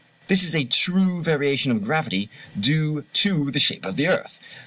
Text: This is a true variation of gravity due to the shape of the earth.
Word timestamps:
This 0.29 0.43
is 0.43 0.55
a 0.55 0.63
true 0.63 1.21
variation 1.21 1.71
of 1.71 1.83
gravity 1.83 2.31
due 2.59 3.05
to 3.13 3.51
the 3.51 3.59
shape 3.59 3.85
of 3.85 3.97
the 3.97 4.07
earth. 4.07 4.39